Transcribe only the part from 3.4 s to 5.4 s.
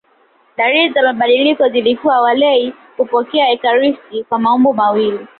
ekaristi kwa maumbo mawili